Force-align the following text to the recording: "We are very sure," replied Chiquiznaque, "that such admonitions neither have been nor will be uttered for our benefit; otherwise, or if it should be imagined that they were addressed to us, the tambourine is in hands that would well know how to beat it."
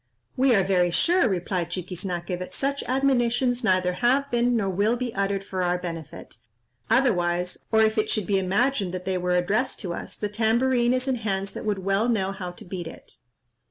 "We 0.35 0.55
are 0.55 0.63
very 0.63 0.89
sure," 0.89 1.29
replied 1.29 1.69
Chiquiznaque, 1.69 2.39
"that 2.39 2.55
such 2.55 2.83
admonitions 2.87 3.63
neither 3.63 3.93
have 3.93 4.31
been 4.31 4.55
nor 4.57 4.67
will 4.71 4.97
be 4.97 5.13
uttered 5.13 5.43
for 5.43 5.61
our 5.61 5.77
benefit; 5.77 6.37
otherwise, 6.89 7.59
or 7.71 7.83
if 7.83 7.99
it 7.99 8.09
should 8.09 8.25
be 8.25 8.39
imagined 8.39 8.95
that 8.95 9.05
they 9.05 9.19
were 9.19 9.35
addressed 9.35 9.79
to 9.81 9.93
us, 9.93 10.15
the 10.15 10.27
tambourine 10.27 10.95
is 10.95 11.07
in 11.07 11.17
hands 11.17 11.51
that 11.51 11.65
would 11.65 11.85
well 11.85 12.09
know 12.09 12.31
how 12.31 12.49
to 12.49 12.65
beat 12.65 12.87
it." 12.87 13.17